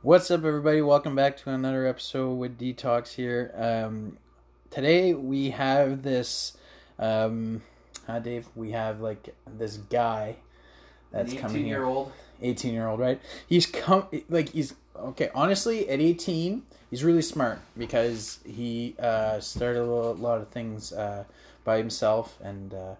[0.00, 0.80] What's up, everybody?
[0.80, 3.52] Welcome back to another episode with Detox here.
[3.56, 4.16] Um,
[4.70, 6.56] today we have this,
[7.00, 7.62] um,
[8.06, 8.46] hi Dave.
[8.54, 10.36] We have like this guy
[11.10, 11.78] that's coming here.
[11.78, 12.12] year old.
[12.40, 13.20] 18 year old, right?
[13.48, 15.30] He's come like he's okay.
[15.34, 21.24] Honestly, at 18, he's really smart because he uh, started a lot of things uh,
[21.64, 22.94] by himself, and uh,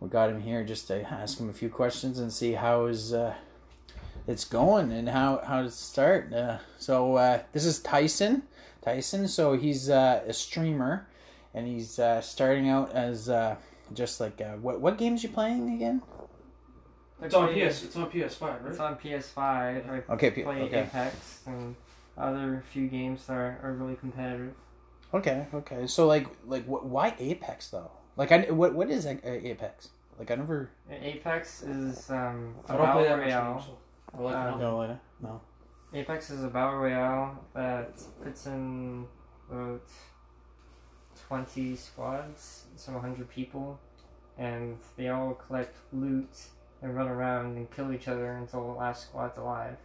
[0.00, 3.12] we got him here just to ask him a few questions and see how his
[3.12, 3.34] uh,
[4.30, 6.32] it's going and how how to start.
[6.32, 8.44] Uh, so uh, this is Tyson.
[8.82, 9.28] Tyson.
[9.28, 11.08] So he's uh, a streamer,
[11.52, 13.56] and he's uh, starting out as uh,
[13.92, 16.02] just like uh, what what games you playing again?
[17.22, 17.84] It's on PS.
[17.84, 18.60] It's on PS5, right?
[18.68, 19.36] It's on PS5.
[19.38, 20.80] I Okay, play okay.
[20.80, 21.76] Apex and
[22.16, 24.54] other few games that are, are really competitive.
[25.12, 25.86] Okay, okay.
[25.86, 27.90] So like like what, why Apex though?
[28.16, 29.88] Like I what what is Apex?
[30.18, 33.79] Like I never Apex is um, a I don't play battle that much royale.
[34.12, 34.60] Game, so I like Uh, it.
[34.60, 35.40] no I- no.
[35.92, 39.06] Apex is a battle royale that puts in
[39.50, 39.82] about
[41.28, 43.78] 20 squads, so 100 people,
[44.38, 46.48] and they all collect loot
[46.82, 49.76] and run around and kill each other until the last squad's alive.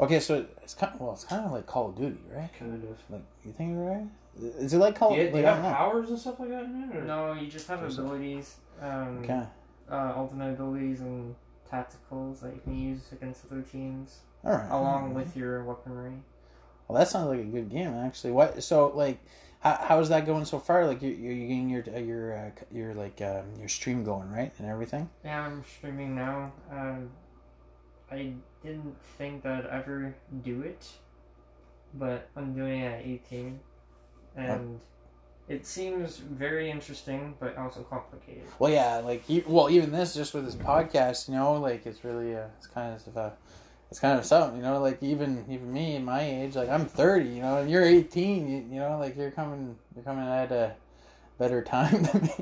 [0.00, 2.50] Okay, so it's kind of, well, it's kind of like Call of Duty, right?
[2.56, 2.98] Kind of.
[3.10, 4.06] Like you think you're right?
[4.38, 5.10] Is it like Call?
[5.10, 6.96] Do you, like, do you have powers and stuff like that in it?
[6.96, 7.02] Or?
[7.02, 9.44] No, you just have abilities, um, Okay,
[9.90, 11.34] uh, ultimate abilities and
[11.70, 14.70] tacticals that you can use against other teams, all right.
[14.70, 16.22] along with your weaponry.
[16.86, 18.32] Well, that sounds like a good game actually.
[18.32, 18.62] What?
[18.62, 19.18] So like,
[19.60, 20.86] how how's that going so far?
[20.86, 24.52] Like you you're getting your uh, your uh, your like um, your stream going right
[24.58, 25.10] and everything.
[25.24, 26.52] Yeah, I'm streaming now.
[26.70, 27.10] Um,
[28.10, 30.86] I didn't think that I'd ever do it,
[31.94, 33.60] but I'm doing it at 18,
[34.36, 34.80] and
[35.48, 38.44] it seems very interesting, but also complicated.
[38.58, 42.04] Well, yeah, like you, well, even this just with this podcast, you know, like it's
[42.04, 43.30] really uh, it's kind of uh,
[43.90, 46.86] it's kind of something, you know, like even even me at my age, like I'm
[46.86, 50.52] 30, you know, and you're 18, you, you know, like you're coming you're coming at
[50.52, 50.74] a
[51.38, 52.32] better time than me.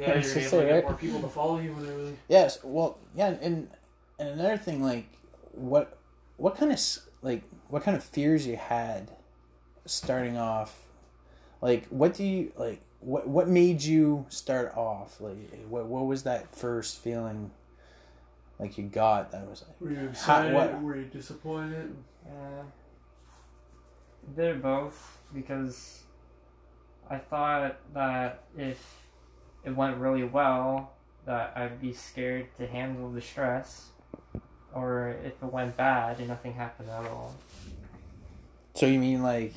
[0.00, 0.84] Yeah, you're able so, to get right?
[0.84, 2.18] more people to follow you and everything.
[2.28, 3.70] Yes, well, yeah, and
[4.18, 5.06] and another thing, like
[5.52, 5.98] what
[6.36, 9.10] what kind of s- like what kind of fears you had
[9.86, 10.80] starting off,
[11.62, 15.36] like what do you like what what made you start off like
[15.68, 17.50] what what was that first feeling
[18.58, 20.52] like you got that was like Were you excited?
[20.54, 21.96] what- Were you disappointed?
[22.26, 22.62] Uh,
[24.24, 26.02] a bit of both because
[27.10, 28.78] I thought that if
[29.64, 30.92] it went really well,
[31.26, 33.88] that I'd be scared to handle the stress,
[34.72, 37.34] or if it went bad and nothing happened at all.
[38.74, 39.54] so you mean like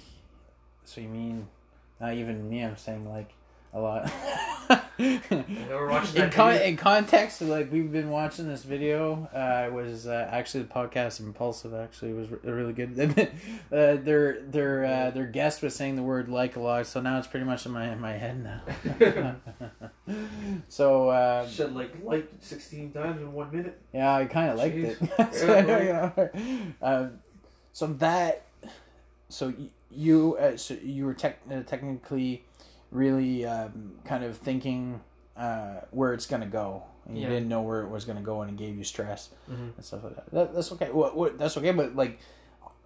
[0.84, 1.48] so you mean
[2.00, 3.34] not even me I'm saying like
[3.74, 4.10] a lot.
[4.98, 5.20] In,
[6.32, 10.70] con- in context like we've been watching this video uh it was uh, actually the
[10.74, 12.96] podcast impulsive actually was re- really good.
[13.72, 17.18] Uh, their their uh, their guest was saying the word like a lot so now
[17.18, 19.36] it's pretty much in my in my head now.
[20.70, 23.80] So uh, Said like like 16 times in one minute.
[23.94, 24.98] yeah i kind of liked it.
[25.34, 26.60] So, Yeah, yeah.
[26.82, 27.20] um,
[27.74, 28.44] so that
[29.30, 32.44] so y- you uh, so you were tech, uh, technically
[32.92, 35.02] really um, kind of thinking
[35.38, 37.30] uh, where it's gonna go and you Yeah.
[37.30, 39.76] didn't know where it was gonna go and it gave you stress Mhm.
[39.76, 42.20] and stuff like that, that that's okay what, what that's okay but like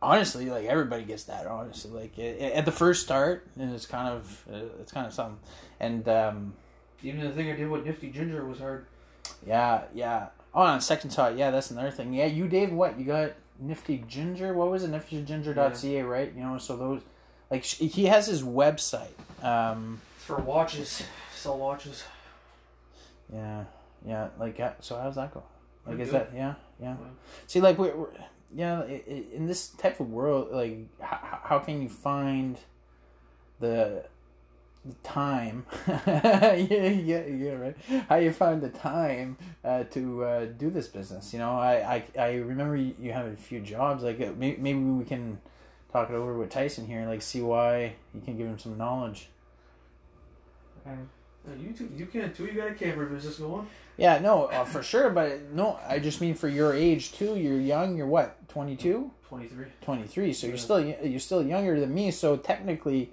[0.01, 3.85] honestly like everybody gets that honestly like a- a- at the first start and it's
[3.85, 5.37] kind of uh, it's kind of something
[5.79, 6.53] and um,
[7.03, 8.85] Even the thing I did with Nifty Ginger was hard.
[9.45, 10.27] yeah, yeah.
[10.53, 12.11] Oh, on second thought, yeah, that's another thing.
[12.13, 13.33] Yeah, you Dave, what you got?
[13.59, 14.53] Nifty Ginger.
[14.53, 14.91] What was it?
[14.91, 16.33] NiftyGinger.ca, right?
[16.35, 17.01] You know, so those,
[17.51, 19.07] like, he has his website.
[19.43, 21.03] Um, For watches,
[21.35, 22.03] sell watches.
[23.33, 23.65] yeah,
[24.05, 24.29] yeah.
[24.39, 25.43] Like, so how's that go?
[25.85, 26.21] Like, is good.
[26.21, 26.95] that yeah, yeah?
[26.99, 27.07] Yeah.
[27.47, 28.07] See, like, we're, we're
[28.53, 32.57] yeah, in this type of world, like, how, how can you find
[33.59, 34.05] the
[34.85, 37.75] the time yeah yeah yeah right
[38.07, 42.19] how you find the time uh, to uh, do this business you know I, I
[42.22, 45.39] i remember you, have a few jobs like uh, maybe, maybe we can
[45.92, 49.30] talk it over with tyson here like see why you can give him some knowledge
[50.86, 51.09] Um,
[51.48, 52.45] Uh, you too, you can too.
[52.45, 53.65] You got a camera business going.
[53.98, 57.59] yeah no uh, for sure but no i just mean for your age too you're
[57.59, 59.65] young you're what 22 23.
[59.81, 63.12] 23 so you're still you're still younger than me so technically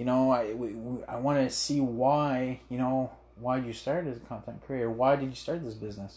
[0.00, 2.96] you know i we, we, i want to see why you know
[3.44, 6.12] why you start as a content creator why did you start this business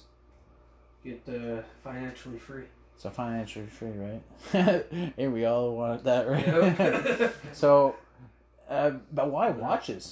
[1.03, 2.63] Get uh, financially free.
[3.01, 4.23] so financially free right
[5.17, 7.29] hey we all want that right Yeah.
[7.63, 7.69] so
[8.69, 10.03] uh, but why watches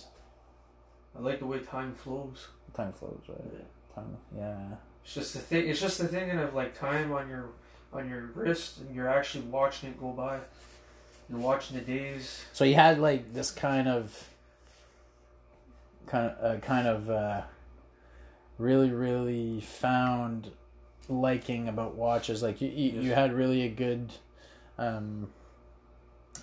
[1.15, 2.39] I like the way time flows.
[2.79, 3.65] time flows right
[3.95, 5.63] time yeah It's just the thing.
[5.69, 7.45] It's just the thinking of like time on your
[7.94, 10.39] on your wrist, and you're actually watching it go by.
[11.31, 12.43] You're watching the days.
[12.51, 14.29] So you had like this kind of,
[16.07, 17.41] kind of, uh, kind of, uh,
[18.57, 20.51] really, really found
[21.07, 22.43] liking about watches.
[22.43, 24.11] Like you, you, you had really a good,
[24.77, 25.29] um,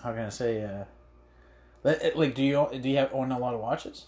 [0.02, 0.84] how can I say, uh,
[1.84, 4.06] like, like, do you do you have own a lot of watches?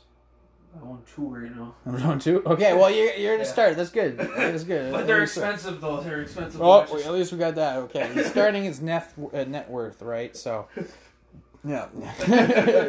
[0.76, 1.74] I own two right now.
[2.08, 2.42] Own two.
[2.46, 3.44] Okay, well you're you're Yeah.
[3.44, 3.76] start.
[3.76, 4.16] That's good.
[4.36, 4.92] That's good.
[4.92, 6.00] But they're expensive though.
[6.00, 7.76] They're expensive Oh, wait, at least we got that.
[7.78, 10.36] Okay, starting his net uh, net worth, right?
[10.36, 10.68] So,
[11.64, 11.88] yeah.
[12.28, 12.88] Yeah.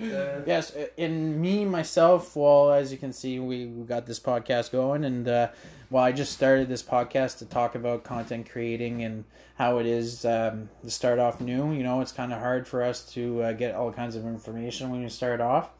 [0.00, 0.40] Yeah.
[0.46, 2.34] Yes, in me myself.
[2.34, 5.48] Well, as you can see, we, we got this podcast going, and uh,
[5.90, 9.24] well, I just started this podcast to talk about content creating and
[9.56, 11.72] how it is um, to start off new.
[11.72, 14.90] You know, it's kind of hard for us to uh, get all kinds of information
[14.90, 15.70] when you start off.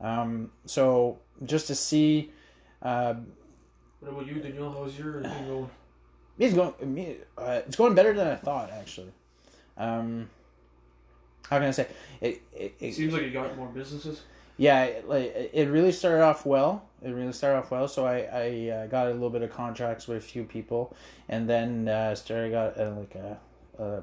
[0.00, 2.32] Um, so just to see.
[2.82, 3.14] Uh,
[4.00, 4.70] What about you, Daniel?
[4.72, 5.70] How's your thing going?
[6.38, 6.74] It's going.
[6.94, 9.12] me- Uh, it's going better than I thought, actually.
[9.76, 10.28] Um,
[11.48, 11.86] how can I say
[12.20, 12.42] it?
[12.52, 14.22] It, It seems like you got more businesses.
[14.56, 16.88] yeah, it, like it really started off well.
[17.02, 17.86] It really started off well.
[17.88, 20.94] So I I uh, got a little bit of contracts with a few people,
[21.28, 23.38] and then uh, started got uh, like a,
[23.78, 24.00] uh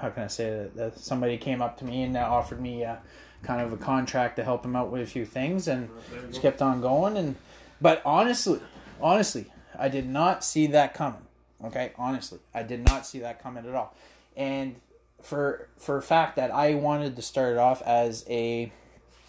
[0.00, 0.68] how can I say?
[0.74, 2.96] That somebody came up to me and offered me uh,
[3.42, 5.88] kind of a contract to help him out with a few things, and
[6.28, 7.36] just kept on going and
[7.80, 8.60] but honestly
[9.00, 9.46] honestly
[9.78, 11.20] i did not see that coming
[11.64, 13.94] okay honestly i did not see that coming at all
[14.36, 14.76] and
[15.20, 18.72] for for a fact that i wanted to start it off as a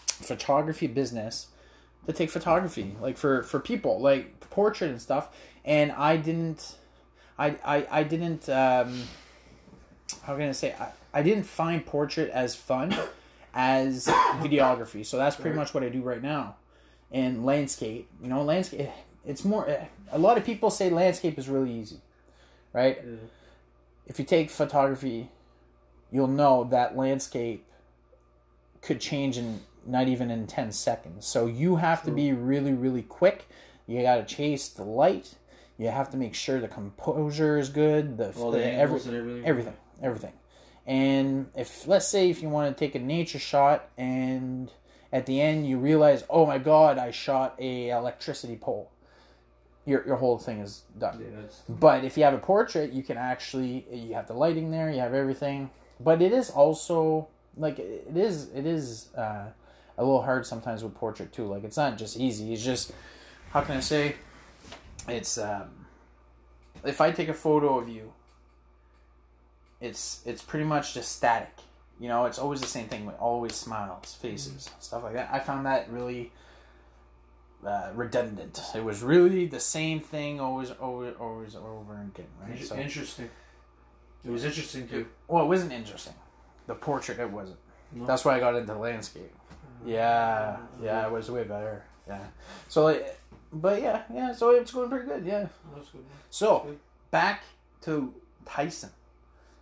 [0.08, 1.48] photography business
[2.06, 5.30] to take photography like for for people like portrait and stuff
[5.64, 6.78] and i didn't
[7.38, 9.04] i i, I didn't um
[10.24, 12.96] how can i say I, I didn't find portrait as fun
[13.54, 16.56] as videography so that's pretty much what i do right now
[17.12, 18.10] and landscape.
[18.22, 18.90] You know, landscape.
[19.26, 19.68] It's more.
[20.12, 22.02] A lot of people say landscape is really easy,
[22.74, 23.02] right?
[23.04, 23.16] Yeah.
[24.06, 25.30] If you take photography,
[26.12, 27.66] you'll know that landscape
[28.82, 31.26] could change in not even in ten seconds.
[31.26, 33.48] So you have to be really, really quick.
[33.88, 35.36] You got to chase the light.
[35.78, 38.18] You have to make sure the composure is good.
[38.18, 39.46] The, All the the every, and everything.
[39.46, 40.34] everything everything.
[40.86, 44.72] And if let's say if you want to take a nature shot and
[45.12, 48.92] at the end you realize oh my god i shot a electricity pole
[49.86, 51.20] your, your whole thing is done.
[51.22, 54.90] Yeah, but if you have a portrait you can actually you have the lighting there
[54.92, 55.70] you have everything.
[56.00, 59.46] But it is also like it is it is uh,
[59.98, 61.46] a little hard sometimes with portrait too.
[61.46, 62.52] Like it's not just easy.
[62.52, 62.92] It's just
[63.52, 64.16] how can i say?
[65.08, 65.86] It's um,
[66.84, 68.12] if i take a photo of you
[69.86, 71.54] it's it's pretty much just static.
[72.00, 75.30] You know it's always the same thing with always smiles faces stuff like that.
[75.32, 76.32] I found that really
[77.66, 78.62] uh, redundant.
[78.76, 82.64] It was really the same thing always always always over and again right?
[82.64, 83.30] So interesting.
[84.26, 85.06] It was interesting too.
[85.28, 86.16] well it wasn't interesting.
[86.68, 87.60] The portrait it wasn't.
[87.94, 88.06] No.
[88.06, 89.32] that's why i got into landscape.
[89.86, 91.84] Yeah yeah it was way better.
[92.08, 92.26] Yeah.
[92.68, 93.20] So like
[93.54, 95.48] but yeah yeah so it's going pretty good yeah.
[95.74, 96.04] That's good.
[96.30, 96.76] so
[97.12, 97.44] back
[97.84, 98.14] to
[98.46, 98.90] Tyson.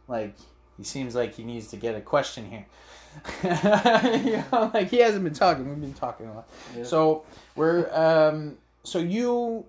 [0.07, 0.35] Like
[0.77, 2.65] he seems like he needs to get a question here.
[3.43, 5.69] you know, like he hasn't been talking.
[5.69, 6.49] We've been talking a lot.
[6.75, 6.83] Yeah.
[6.83, 8.57] So we're um.
[8.83, 9.65] So you,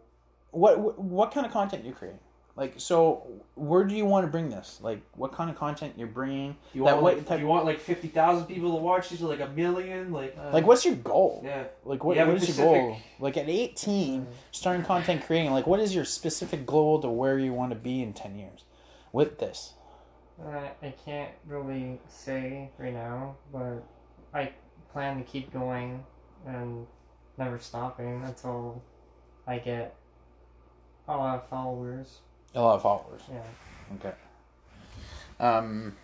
[0.51, 2.17] what what, kind of content you create?
[2.57, 4.79] Like so, where do you want to bring this?
[4.81, 6.57] Like what kind of content you're bringing?
[6.73, 9.23] you that want what like, type- you want like fifty thousand people to watch these,
[9.23, 11.43] or like a million, like uh, Like what's your goal?
[11.45, 11.65] yeah.
[11.85, 12.97] Like what, have what your goal?
[13.19, 17.53] Like at 18, starting content creating, like what is your specific goal to where you
[17.53, 18.65] want to be in 10 years
[19.13, 19.75] with this?
[20.43, 23.85] Uh, I can't really say right now, but
[24.33, 24.53] I
[24.93, 26.05] plan to keep going
[26.47, 26.87] and
[27.39, 28.83] never stopping until
[29.47, 29.95] I get
[31.09, 32.19] a lot of followers.
[32.55, 33.23] A lot of followers.
[33.29, 33.97] Yeah.
[33.97, 34.15] Okay.
[35.41, 35.97] Um,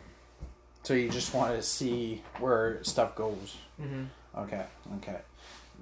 [0.83, 3.57] so you just want to see where stuff goes.
[3.81, 4.05] Mm-hmm.
[4.39, 4.65] Okay.
[4.97, 5.19] Okay.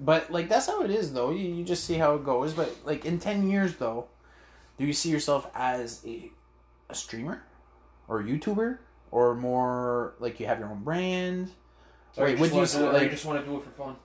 [0.01, 1.31] But like that's how it is, though.
[1.31, 2.53] You, you just see how it goes.
[2.53, 4.07] But like in ten years, though,
[4.77, 6.31] do you see yourself as a
[6.89, 7.43] a streamer
[8.09, 8.79] or YouTuber
[9.11, 11.51] or more like you have your own brand?
[12.17, 13.45] Or Wait, you would just you wanna do it, or like- you just want to
[13.49, 13.95] do it for fun?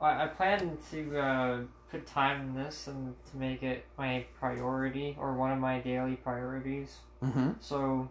[0.00, 1.58] I, I plan to uh,
[1.90, 6.16] put time in this and to make it my priority or one of my daily
[6.16, 6.96] priorities.
[7.22, 7.52] Mm-hmm.
[7.60, 8.10] So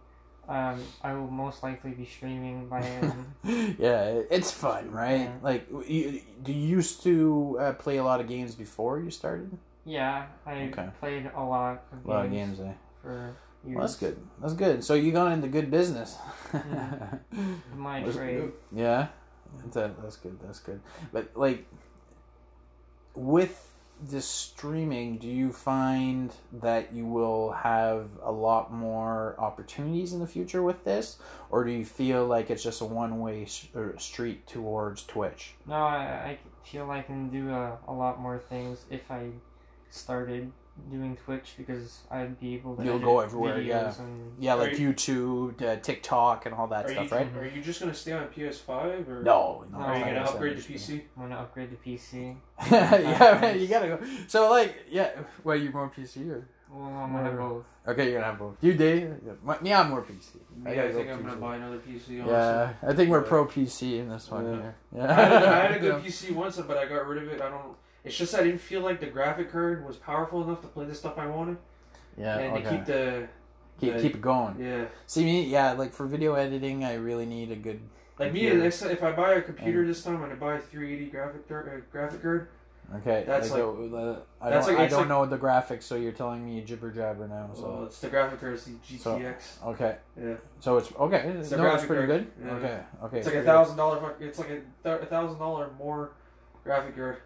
[0.50, 3.36] um, I will most likely be streaming by um,
[3.78, 5.22] yeah, it's fun, right?
[5.22, 5.38] Yeah.
[5.42, 9.56] Like, you, do you used to uh, play a lot of games before you started?
[9.86, 10.28] yeah.
[10.46, 10.88] I Okay.
[11.00, 12.74] played a lot of A lot of games games, eh?
[13.02, 13.36] for years.
[13.64, 14.18] Well, that's good.
[14.42, 14.84] That's good.
[14.84, 16.18] So you got into good business.
[17.76, 18.52] My Was it trade.
[18.74, 19.08] yeah,
[19.72, 20.38] that, that's good.
[20.44, 20.82] That's good.
[21.12, 21.66] But like,
[23.16, 23.70] with
[24.02, 30.28] this streaming, do you find that you will have a lot more opportunities in the
[30.28, 31.18] future with this,
[31.50, 35.54] or do you feel like it's just a one way street towards Twitch?
[35.66, 39.30] No, I, I feel I can do a, a lot more things if I
[39.90, 40.52] started
[40.90, 42.84] doing Twitch because I'd be able to.
[42.84, 43.94] You'll edit go everywhere, yeah.
[44.00, 47.28] And, Yeah, like Are YouTube, uh, TikTok, and all that stuff, you, right?
[47.38, 49.78] Are you just gonna stay on PS5 or No, no.
[49.78, 51.02] Are Are you gonna upgrade to PC?
[51.16, 52.36] I'm gonna upgrade to PC.
[52.72, 54.00] yeah, man, you gotta go.
[54.28, 55.12] So, like, yeah,
[55.44, 56.48] well, you more PC or?
[56.72, 57.66] Well, I'm gonna Or- both.
[57.86, 58.56] Okay, you're gonna have both.
[58.62, 59.14] You, Dave?
[59.26, 60.38] Yeah, Me, I'm more PC.
[60.66, 62.22] Yeah, gotta I think go I'm gonna buy another PC.
[62.22, 62.26] Honestly.
[62.32, 64.62] Yeah, I think we're pro PC in this one Yeah.
[64.62, 64.76] here.
[65.10, 67.42] I had, a- I had a good PC once, but I got rid of it.
[67.42, 67.76] I don't.
[68.04, 70.96] It's just I didn't feel like the graphic card was powerful enough to play the
[70.96, 71.58] stuff I wanted,
[72.18, 72.64] Yeah, and okay.
[72.64, 73.28] to keep the
[73.80, 74.56] keep, the- keep it going.
[74.60, 74.86] yeah.
[75.08, 77.80] See me, yeah, like for video editing, I really need a good.
[78.20, 78.64] Like me, Computer.
[78.64, 81.68] next, if I buy a computer this time, I'm gonna buy a 380 graphic card,
[81.68, 82.48] uh, graphic card.
[82.98, 85.84] Okay, That's like, the- the- I that's don't, like- I don't like- know the graphics,
[85.84, 87.50] so you're telling me jibber jabber now.
[87.56, 89.58] So So it's the graphic card, it's the So- GTX.
[89.66, 91.34] okay, yeah, so it's okay.
[91.40, 92.28] It's no, it's pretty card.
[92.38, 92.46] good.
[92.46, 92.54] Yeah.
[92.56, 93.18] Okay, okay.
[93.20, 94.14] it's like a thousand dollar.
[94.20, 94.50] It's like
[94.84, 96.12] a thousand dollar more
[96.66, 97.18] graphic card.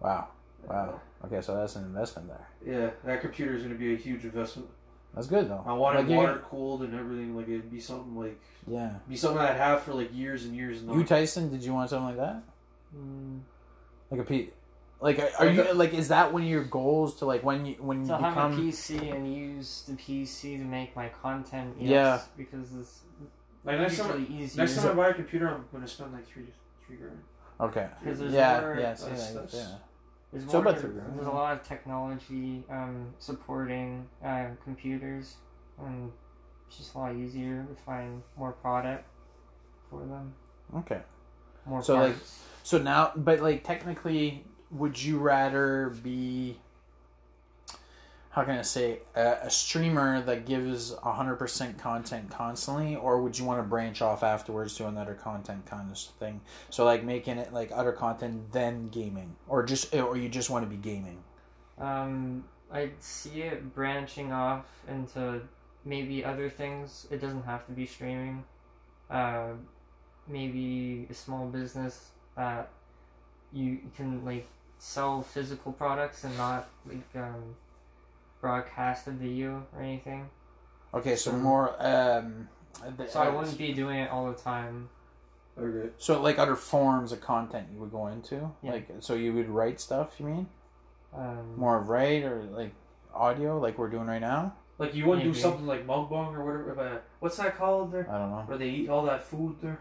[0.00, 0.06] Good.
[0.08, 0.28] Wow,
[0.68, 1.00] wow.
[1.24, 2.48] Okay, so that's an investment there.
[2.64, 4.68] Yeah, that computer is gonna be a huge investment.
[5.14, 5.62] That's good though.
[5.66, 7.36] I want it Like, you- water cooled and everything.
[7.36, 8.94] Like it'd be something like Yeah.
[9.08, 10.82] be something I'd have for like years and years.
[10.82, 12.42] And You Tyson, did you want something like that?
[12.96, 13.40] Mm,
[14.10, 14.50] Like a P.
[15.02, 15.94] Like, are- are you like?
[15.94, 18.56] Is that one of your goals to like when you when you to have a?
[18.56, 21.74] PC and use the PC to make my content.
[21.78, 22.20] Yes, Yeah.
[22.36, 23.00] because it's
[23.64, 24.20] like next time.
[24.20, 24.62] usually easier.
[24.64, 26.46] Next time I buy a computer, I'm gonna spend like three
[26.86, 27.18] three grand.
[27.60, 27.88] Okay.
[28.00, 28.60] Because there's Yeah.
[28.60, 28.94] more- Yeah.
[28.94, 29.76] see that's- that's- yeah.
[30.32, 31.16] There's, So more, about three grand.
[31.16, 35.36] there's a lot of technology um, supporting uh, computers,
[35.78, 36.12] and
[36.68, 39.04] it's just a lot easier to find more product
[39.88, 40.34] for them,
[40.76, 41.00] Okay.
[41.66, 42.16] more So, like.
[42.62, 46.58] So now, but like technically, would you rather be?
[48.30, 53.36] How can I say a, a streamer that gives hundred percent content constantly, or would
[53.36, 56.40] you want to branch off afterwards to another content kind of thing?
[56.70, 60.64] So like making it like other content then gaming, or just or you just want
[60.64, 61.18] to be gaming.
[61.78, 65.40] Um, I see it branching off into
[65.84, 67.08] maybe other things.
[67.10, 68.44] It doesn't have to be streaming.
[69.10, 69.54] Uh,
[70.28, 72.70] maybe a small business that
[73.52, 74.46] you can like
[74.78, 77.56] sell physical products and not like um,
[78.40, 80.28] broadcast a video or anything.
[80.94, 81.74] Okay, so So- more.
[81.78, 82.48] um
[82.96, 84.88] the- So I wouldn't be doing it all the time.
[85.58, 85.90] Okay.
[85.98, 88.72] So like other forms of content you would go into, Yeah.
[88.72, 90.18] like so you would write stuff.
[90.18, 90.48] You mean
[91.12, 92.72] Um, more of write or like
[93.12, 94.54] audio, like we're doing right now?
[94.78, 95.40] Like you wouldn't do Maybe.
[95.40, 96.74] something like mukbang or whatever.
[96.74, 98.08] But what's that called there?
[98.10, 98.42] I don't know.
[98.46, 99.80] Where they eat all that food there?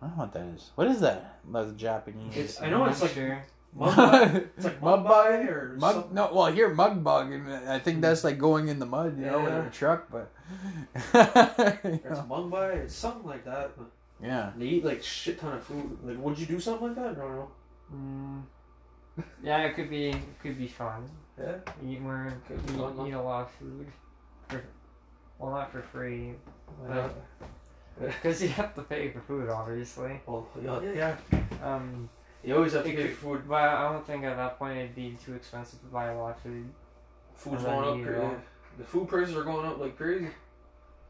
[0.00, 0.70] I don't know what that is.
[0.74, 1.40] What is that?
[1.50, 2.36] That's Japanese.
[2.36, 3.42] It's- I know I'm it's not like- sure.
[3.76, 4.48] Mukbang?
[4.56, 6.14] It's like Mug mukbang or Mug, something.
[6.14, 9.26] no, well, here mug bug, and I think that's like going in the mud, you
[9.26, 10.08] know, with a truck.
[10.10, 10.32] But
[11.14, 12.26] It's know.
[12.28, 12.76] mukbang.
[12.84, 13.72] It's something like that.
[14.22, 15.98] Yeah, they eat like shit ton of food.
[16.02, 17.18] Like, would you do something like that?
[17.18, 17.48] No, no.
[17.94, 18.42] Mm,
[19.42, 20.08] yeah, it could be.
[20.08, 21.08] It could be fun.
[21.38, 21.56] Yeah.
[21.86, 22.32] Eat more.
[22.48, 23.86] Could be Eat, eat a lot of food.
[24.48, 24.62] For,
[25.38, 26.32] well, not for free,
[26.88, 27.08] Yeah.
[28.00, 30.20] because you have to pay for food, obviously.
[30.24, 31.38] Well, yeah, yeah, yeah.
[31.62, 32.08] Um,
[32.46, 33.48] You always have to It pay for food.
[33.48, 36.36] but I don't think at that point it'd be too expensive to buy a lot
[36.36, 36.68] of food.
[37.34, 37.96] Food's going up.
[37.98, 38.38] eat it.
[38.78, 40.28] The food prices are going up like crazy.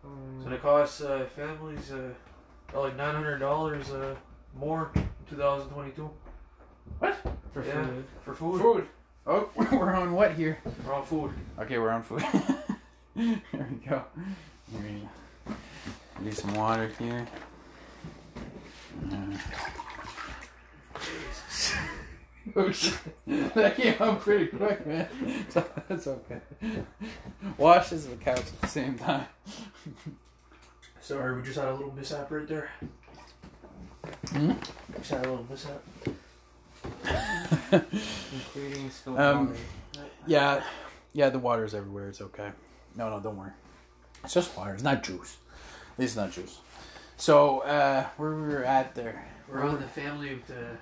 [0.05, 2.09] Um, So it costs uh, families uh,
[2.75, 4.15] like nine hundred dollars uh,
[4.59, 6.11] more in 2022
[7.01, 7.17] What
[7.53, 7.85] for yeah.
[7.85, 8.05] food.
[8.25, 8.61] for food.
[8.63, 8.87] food.
[9.27, 10.59] Oh, we're on what here?
[10.87, 11.33] We're on food.
[11.59, 12.23] Okay, we're on food.
[13.15, 14.05] here we go.
[14.73, 17.27] Here we Need some water here.
[19.13, 19.86] Uh, shit.
[23.27, 25.09] That came out pretty quick, man.
[25.49, 26.41] So that's okay.
[27.59, 29.27] Washes the couch at the same time.
[31.01, 32.71] Sorry, we just had a little mishap right there.
[34.29, 34.53] Hmm?
[34.99, 35.83] Just had a little mishap.
[38.33, 39.59] including spilled Um, water.
[40.27, 40.63] yeah,
[41.13, 42.09] yeah, the water's everywhere.
[42.09, 42.51] It's okay.
[42.95, 43.53] No, no, don't worry.
[44.25, 44.75] It's just water.
[44.75, 45.37] It's not juice.
[45.99, 46.61] It's not juice.
[47.17, 49.27] So, uh, where we were at there.
[49.49, 50.77] We're on the family of the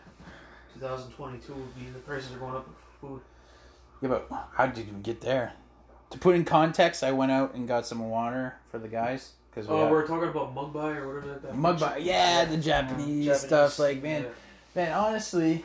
[0.74, 1.52] 2022.
[1.52, 2.66] would be The prices are going up
[3.00, 3.20] for food.
[4.02, 5.52] Yeah, but how did we get there?
[6.10, 9.68] To put in context, I went out and got some water for the guys because
[9.68, 11.56] we Oh, had- we're talking about mugbai or whatever that.
[11.56, 11.98] mug bar.
[11.98, 13.78] Yeah, the Japanese, stuff.
[13.78, 14.28] Like, man, yeah.
[14.74, 15.64] man, honestly.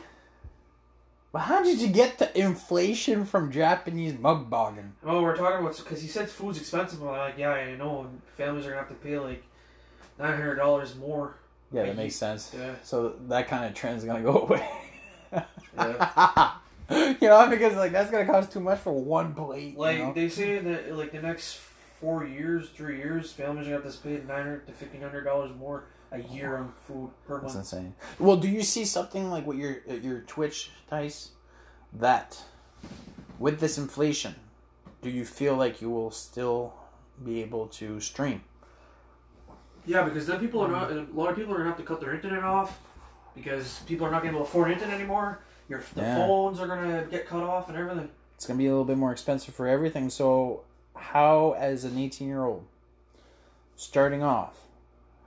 [1.32, 4.94] But how did you get the inflation from Japanese mug bogging?
[5.04, 7.00] Oh, we're talking about because he said food's expensive.
[7.02, 8.00] I'm like, yeah, I know.
[8.00, 9.44] And families are gonna have to pay like
[10.18, 11.36] nine hundred dollars more.
[11.70, 12.52] Yeah, that makes sense.
[12.58, 12.74] Yeah.
[12.82, 14.68] So that kind of trend is gonna go away.
[15.32, 16.52] Yeah.
[16.90, 19.76] you know, because like that's gonna cost too much for one plate.
[19.76, 20.12] Like you know?
[20.12, 21.60] they say that like the next
[22.00, 25.24] four years, three years, families are gonna have to spend nine hundred to fifteen hundred
[25.24, 27.72] dollars more a year on food per That's month.
[27.72, 27.94] insane.
[28.18, 31.30] Well, do you see something like what your uh, your Twitch, Tice,
[31.92, 32.42] that
[33.38, 34.34] with this inflation,
[35.02, 36.74] do you feel like you will still
[37.24, 38.42] be able to stream?
[39.86, 40.90] Yeah, because then people are not.
[40.90, 42.78] A lot of people are gonna have to cut their internet off
[43.42, 45.40] because people are not gonna be able to afford internet anymore.
[45.68, 46.26] Your the Yeah.
[46.26, 48.10] phones are gonna get cut off and everything.
[48.34, 50.10] It's gonna be a little bit more expensive for everything.
[50.10, 50.62] So,
[50.96, 52.66] how as an eighteen year old
[53.76, 54.66] starting off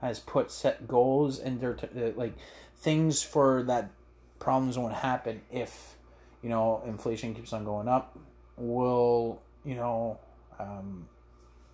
[0.00, 2.34] has put set goals and their t- uh, like
[2.76, 3.90] things for that
[4.38, 5.96] problems won't happen if
[6.42, 8.18] you know inflation keeps on going up.
[8.56, 10.18] Will you know?
[10.58, 11.08] Um,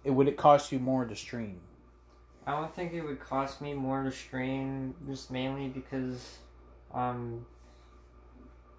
[0.05, 1.61] it would it cost you more to stream?
[2.47, 6.39] I don't think it would cost me more to stream, just mainly because
[6.93, 7.45] um,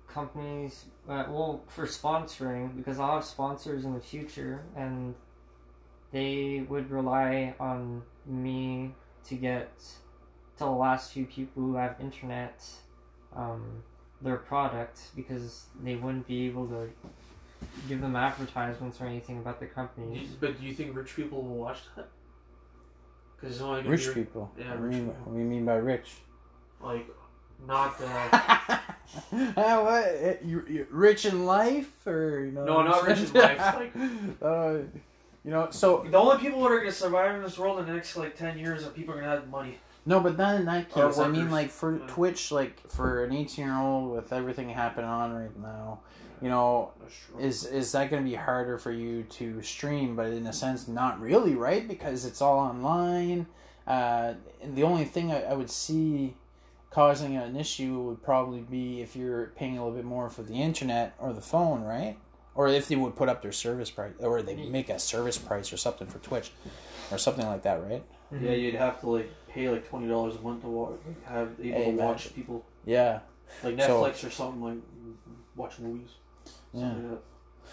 [0.08, 5.16] companies, uh, well, for sponsoring, because I'll have sponsors in the future, and
[6.12, 8.94] they would rely on me
[9.26, 9.78] to get
[10.58, 12.66] to the last few people who have internet
[13.36, 13.84] um,
[14.22, 16.90] their product, because they wouldn't be able to
[17.88, 20.28] give them advertisements or anything about the company.
[20.40, 22.10] But do you think rich people will watch that?
[23.42, 24.52] Because it's only Rich be people.
[24.58, 25.24] yeah, what, do rich you mean, people.
[25.26, 26.12] what do you mean by rich?
[26.82, 27.08] like
[27.68, 28.06] not the.
[28.08, 30.04] uh, what?
[30.06, 32.66] Eh, You, you rich in life, or you know?
[32.66, 33.94] No, not rich in life, like-
[34.42, 34.74] uh,
[35.44, 37.94] you know, so The only people that are gonna survive in this world in the
[37.94, 39.80] next like ten years are people are gonna have money.
[40.06, 41.18] No, but not in that case.
[41.20, 42.08] I mean, like for Yeah.
[42.08, 46.00] Twitch, like for an eighteen-year-old with everything happening on right now,
[46.42, 46.92] you know,
[47.40, 50.16] is is that going to be harder for you to stream?
[50.16, 51.88] But in a sense, not really, right?
[51.88, 53.48] Because it's all online.
[53.88, 56.36] Uh, and the only thing I, I would see
[56.92, 60.56] causing an issue would probably be if you're paying a little bit more for the
[60.56, 62.18] internet or the phone, right?
[62.54, 65.72] Or if they would put up their service price, or they make a service price
[65.72, 66.52] or something for Twitch,
[67.10, 68.04] or something like that, right?
[68.34, 68.46] Mm-hmm.
[68.46, 71.50] Yeah, you'd have to like pay like twenty dollars a month to watch, like, have
[71.62, 72.06] able Hey, to man.
[72.06, 73.20] watch people Yeah,
[73.64, 74.78] like So- Netflix or something like
[75.56, 76.10] watch movies.
[76.74, 76.88] yeah.
[76.94, 77.20] Like that.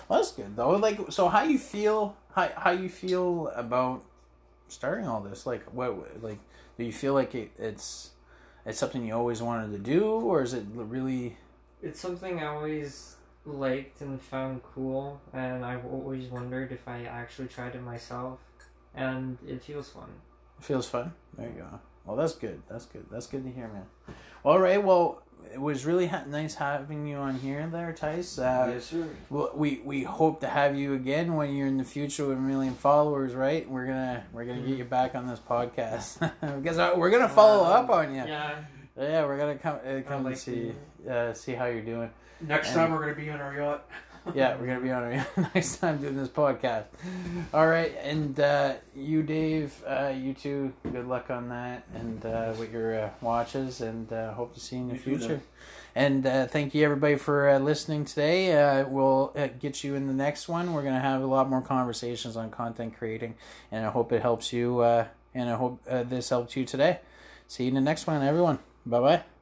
[0.09, 0.71] Well, that's good though.
[0.77, 2.17] Like, so how you feel?
[2.35, 4.03] How how you feel about
[4.69, 5.47] starting all this?
[5.47, 6.23] Like, what?
[6.23, 6.39] Like,
[6.77, 8.11] do you feel like it, it's
[8.67, 11.37] it's something you always wanted to do, or is it really?
[11.83, 17.49] It's something I always liked and found cool, and I've always wondered if I actually
[17.49, 18.41] tried it myself,
[18.95, 20.11] and it feels fun.
[20.61, 21.13] Feels fun.
[21.37, 21.81] There you go.
[22.05, 22.63] Well, that's good.
[22.69, 23.07] That's good.
[23.11, 23.87] That's good to hear, man.
[24.45, 24.83] All right.
[24.83, 28.39] Well, it was really ha- nice having you on here, there, Tice.
[28.39, 29.07] Uh, yes, sir.
[29.31, 32.41] Well, we we hope to have you again when you're in the future with a
[32.41, 33.69] million followers, right?
[33.71, 36.19] We're gonna we're gonna get you back on this podcast
[36.63, 38.25] because uh, we're gonna follow up on you.
[38.27, 38.57] Yeah.
[38.99, 40.73] Yeah, we're gonna come uh, come like and see
[41.09, 42.11] uh, see how you're doing.
[42.41, 43.89] Next And- time we're gonna be on our yacht.
[44.35, 46.85] Yeah, we're gonna be on our next time doing this podcast.
[47.53, 50.73] All right, and uh, you, Dave, uh, you too.
[50.91, 54.77] Good luck on that, and uh, with your uh, watches, and uh, hope to see
[54.77, 55.41] you in the You future.
[55.95, 58.53] And uh, thank you everybody for uh, listening today.
[58.53, 60.73] Uh, we'll uh, get you in the next one.
[60.73, 63.35] We're gonna have a lot more conversations on content creating,
[63.73, 64.81] and I hope it helps you.
[64.81, 67.01] Uh, and I hope uh, this helped you today.
[67.47, 68.59] See you in the next one, everyone.
[68.85, 69.38] Bye bye.